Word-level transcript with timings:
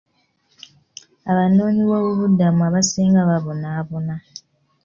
Abanoonyiboobubudamu 1.31 2.61
abasinga 2.67 3.21
babonaabona. 3.29 4.15